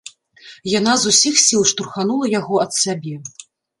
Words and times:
Яна 0.79 0.93
з 1.01 1.11
усіх 1.11 1.35
сіл 1.43 1.61
штурханула 1.73 2.33
яго 2.39 2.55
ад 2.67 2.71
сябе. 2.83 3.15